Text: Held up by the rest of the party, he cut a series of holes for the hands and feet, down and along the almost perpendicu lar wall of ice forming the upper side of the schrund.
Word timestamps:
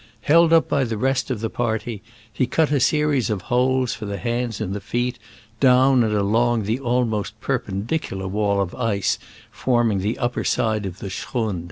Held 0.21 0.51
up 0.51 0.67
by 0.67 0.83
the 0.83 0.97
rest 0.97 1.29
of 1.29 1.41
the 1.41 1.49
party, 1.51 2.01
he 2.33 2.47
cut 2.47 2.71
a 2.71 2.79
series 2.79 3.29
of 3.29 3.43
holes 3.53 3.93
for 3.93 4.07
the 4.07 4.17
hands 4.17 4.59
and 4.59 4.81
feet, 4.81 5.19
down 5.59 6.03
and 6.03 6.15
along 6.15 6.63
the 6.63 6.79
almost 6.79 7.39
perpendicu 7.39 8.17
lar 8.17 8.27
wall 8.27 8.59
of 8.61 8.73
ice 8.73 9.19
forming 9.51 9.99
the 9.99 10.17
upper 10.17 10.43
side 10.43 10.87
of 10.87 10.97
the 10.97 11.11
schrund. 11.11 11.59